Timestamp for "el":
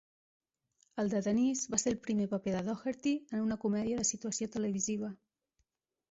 1.01-1.09, 1.91-1.99